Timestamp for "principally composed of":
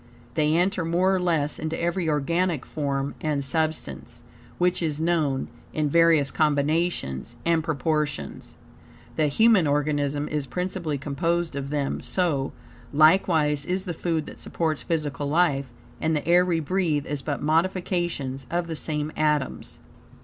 10.47-11.69